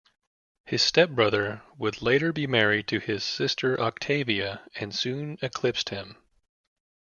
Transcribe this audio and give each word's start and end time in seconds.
His 0.65 0.81
step-brother 0.81 1.61
would 1.77 2.01
later 2.01 2.33
be 2.33 2.47
married 2.47 2.87
to 2.87 2.99
his 2.99 3.23
sister 3.23 3.79
Octavia, 3.79 4.67
and 4.73 4.95
soon 4.95 5.37
eclipsed 5.43 5.89
him. 5.89 6.17